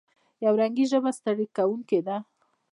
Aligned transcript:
یو 0.45 0.53
رنګي 0.61 0.85
ژبه 0.91 1.11
ستړې 1.17 1.45
کوونکې 1.55 1.99
ده. 2.07 2.17